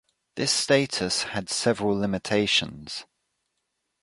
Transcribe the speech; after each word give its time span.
This 0.33 0.51
status 0.51 1.21
had 1.25 1.47
several 1.47 1.95
limitations. 1.95 3.05